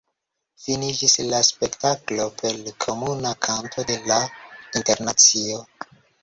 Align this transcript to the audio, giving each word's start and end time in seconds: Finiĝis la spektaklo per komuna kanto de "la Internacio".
Finiĝis 0.61 1.11
la 1.33 1.41
spektaklo 1.49 2.25
per 2.39 2.57
komuna 2.85 3.35
kanto 3.49 3.87
de 3.91 3.99
"la 4.13 4.19
Internacio". 4.81 5.63